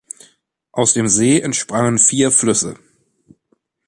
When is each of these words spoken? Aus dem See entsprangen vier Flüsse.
Aus 0.71 0.95
dem 0.95 1.07
See 1.07 1.39
entsprangen 1.41 1.99
vier 1.99 2.31
Flüsse. 2.31 2.75